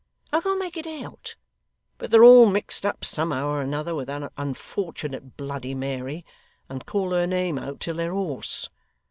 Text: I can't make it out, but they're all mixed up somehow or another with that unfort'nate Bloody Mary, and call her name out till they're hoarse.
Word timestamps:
I 0.33 0.41
can't 0.41 0.57
make 0.57 0.77
it 0.77 0.87
out, 0.87 1.35
but 1.99 2.09
they're 2.09 2.23
all 2.23 2.47
mixed 2.47 2.87
up 2.87 3.05
somehow 3.05 3.49
or 3.49 3.61
another 3.61 3.93
with 3.93 4.07
that 4.07 4.33
unfort'nate 4.35 5.37
Bloody 5.37 5.75
Mary, 5.75 6.25
and 6.67 6.87
call 6.87 7.11
her 7.11 7.27
name 7.27 7.59
out 7.59 7.79
till 7.79 7.97
they're 7.97 8.11
hoarse. 8.11 8.67